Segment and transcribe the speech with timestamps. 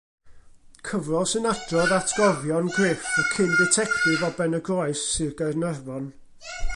[0.91, 6.13] Cyfrol sy'n adrodd atgofion Griff, y cyn ditectif o Benygroes, Sir Gaernarfon.